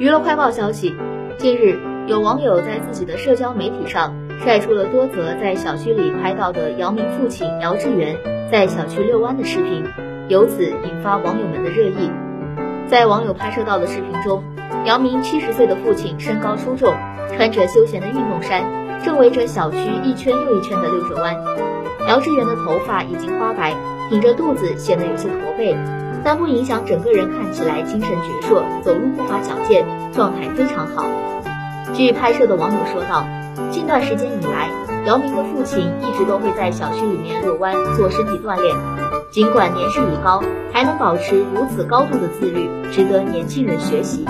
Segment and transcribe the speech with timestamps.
[0.00, 0.96] 娱乐快报消息，
[1.36, 8.16] 近日有网友在自己的社交媒体上晒出了多则在小区里拍到的姚明父亲姚志远
[8.50, 9.84] 在小区遛弯的视频，
[10.28, 12.10] 由此引发网友们的热议。
[12.86, 14.42] 在网友拍摄到的视频中，
[14.86, 16.94] 姚明七十岁的父亲身高出众，
[17.36, 18.64] 穿着休闲的运动衫，
[19.04, 21.36] 正围着小区一圈又一圈的遛着弯。
[22.08, 23.74] 姚志远的头发已经花白，
[24.10, 25.74] 挺着肚子显得有些驼背。
[26.22, 31.06] 但不影响整个人看起来精神矍铄，走路步伐矫健，状态非常好。
[31.94, 33.24] 据拍摄的网友说道，
[33.70, 34.68] 近段时间以来，
[35.06, 38.76] 姚明的父亲一直都会在小区里面遛弯做身体锻炼，
[39.32, 40.42] 尽管年事已高，
[40.72, 44.26] 还能保持如此高度的自律，值得年轻人学习。